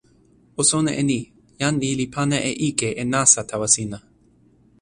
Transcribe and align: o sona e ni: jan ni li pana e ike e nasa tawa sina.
o 0.61 0.63
sona 0.69 0.91
e 1.01 1.03
ni: 1.09 1.19
jan 1.59 1.75
ni 1.81 1.89
li 1.99 2.07
pana 2.15 2.37
e 2.49 2.51
ike 2.69 2.89
e 3.01 3.03
nasa 3.13 3.41
tawa 3.49 3.67
sina. 3.75 3.99